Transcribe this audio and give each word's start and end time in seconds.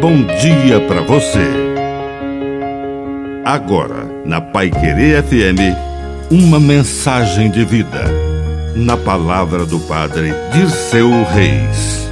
bom 0.00 0.24
dia 0.24 0.80
para 0.88 1.02
você. 1.02 1.46
Agora, 3.44 4.06
na 4.24 4.40
Pai 4.40 4.70
Querer 4.70 5.22
FM, 5.22 5.76
uma 6.30 6.58
mensagem 6.58 7.50
de 7.50 7.66
vida. 7.66 8.04
Na 8.74 8.96
palavra 8.96 9.66
do 9.66 9.78
Padre 9.80 10.30
Dirceu 10.54 11.10
Reis. 11.24 12.10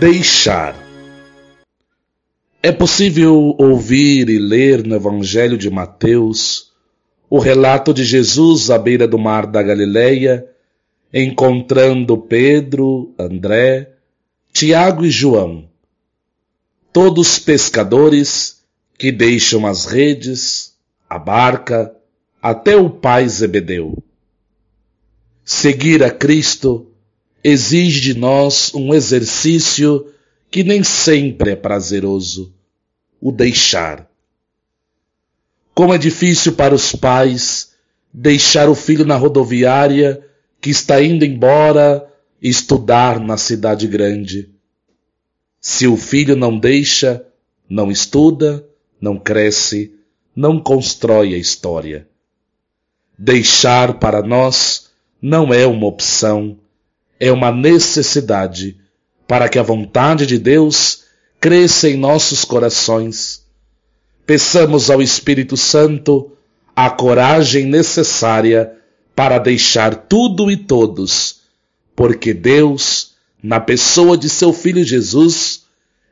Deixar. 0.00 0.74
É 2.62 2.72
possível 2.72 3.54
ouvir 3.58 4.30
e 4.30 4.38
ler 4.38 4.82
no 4.82 4.94
Evangelho 4.94 5.58
de 5.58 5.68
Mateus 5.68 6.72
o 7.28 7.38
relato 7.38 7.92
de 7.92 8.02
Jesus 8.02 8.70
à 8.70 8.78
beira 8.78 9.06
do 9.06 9.18
mar 9.18 9.46
da 9.46 9.62
Galileia 9.62 10.55
encontrando 11.18 12.18
Pedro, 12.18 13.14
André, 13.18 13.94
Tiago 14.52 15.02
e 15.02 15.10
João, 15.10 15.66
todos 16.92 17.38
pescadores 17.38 18.62
que 18.98 19.10
deixam 19.10 19.66
as 19.66 19.86
redes, 19.86 20.74
a 21.08 21.18
barca, 21.18 21.96
até 22.42 22.76
o 22.76 22.90
pai 22.90 23.26
Zebedeu. 23.26 23.96
Seguir 25.42 26.04
a 26.04 26.10
Cristo 26.10 26.92
exige 27.42 27.98
de 28.00 28.12
nós 28.12 28.74
um 28.74 28.92
exercício 28.92 30.12
que 30.50 30.62
nem 30.62 30.84
sempre 30.84 31.52
é 31.52 31.56
prazeroso, 31.56 32.52
o 33.18 33.32
deixar. 33.32 34.06
Como 35.74 35.94
é 35.94 35.98
difícil 35.98 36.52
para 36.52 36.74
os 36.74 36.92
pais 36.92 37.72
deixar 38.12 38.68
o 38.68 38.74
filho 38.74 39.06
na 39.06 39.16
rodoviária 39.16 40.25
que 40.66 40.70
está 40.70 41.00
indo 41.00 41.24
embora 41.24 42.04
estudar 42.42 43.20
na 43.20 43.36
cidade 43.36 43.86
grande. 43.86 44.50
Se 45.60 45.86
o 45.86 45.96
filho 45.96 46.34
não 46.34 46.58
deixa, 46.58 47.24
não 47.68 47.88
estuda, 47.88 48.66
não 49.00 49.16
cresce, 49.16 49.94
não 50.34 50.58
constrói 50.58 51.34
a 51.34 51.38
história. 51.38 52.08
Deixar 53.16 54.00
para 54.00 54.22
nós 54.22 54.90
não 55.22 55.54
é 55.54 55.64
uma 55.64 55.86
opção, 55.86 56.58
é 57.20 57.30
uma 57.30 57.52
necessidade 57.52 58.76
para 59.24 59.48
que 59.48 59.60
a 59.60 59.62
vontade 59.62 60.26
de 60.26 60.36
Deus 60.36 61.04
cresça 61.38 61.88
em 61.88 61.96
nossos 61.96 62.44
corações. 62.44 63.46
Peçamos 64.26 64.90
ao 64.90 65.00
Espírito 65.00 65.56
Santo 65.56 66.32
a 66.74 66.90
coragem 66.90 67.66
necessária 67.66 68.75
para 69.16 69.38
deixar 69.38 69.94
tudo 69.94 70.50
e 70.50 70.58
todos, 70.58 71.40
porque 71.96 72.34
Deus, 72.34 73.14
na 73.42 73.58
pessoa 73.58 74.16
de 74.16 74.28
seu 74.28 74.52
Filho 74.52 74.84
Jesus, 74.84 75.64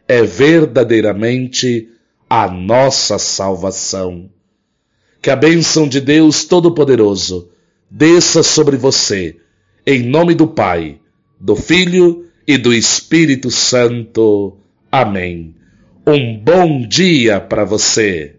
é 0.09 0.23
verdadeiramente 0.23 1.91
a 2.29 2.49
nossa 2.49 3.19
salvação. 3.19 4.31
Que 5.21 5.29
a 5.29 5.37
bênção 5.37 5.87
de 5.87 6.01
Deus 6.01 6.45
Todo-Poderoso 6.45 7.51
desça 7.91 8.43
sobre 8.43 8.79
você, 8.79 9.37
em 9.87 10.03
nome 10.03 10.35
do 10.35 10.47
Pai, 10.47 10.99
do 11.39 11.55
Filho 11.55 12.27
e 12.47 12.57
do 12.57 12.73
Espírito 12.73 13.51
Santo. 13.51 14.57
Amém. 14.91 15.55
Um 16.07 16.39
bom 16.39 16.87
dia 16.87 17.39
para 17.39 17.65
você. 17.65 18.37